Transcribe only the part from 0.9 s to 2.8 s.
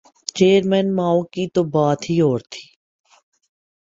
ماؤ کی تو بات ہی اور تھی۔